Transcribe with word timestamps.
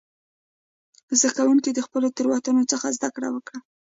زده 1.19 1.29
کوونکو 1.37 1.69
د 1.73 1.79
خپلو 1.85 2.07
تېروتنو 2.15 2.63
څخه 2.71 2.87
زده 2.97 3.09
کړه 3.15 3.29
وکړه. 3.31 3.59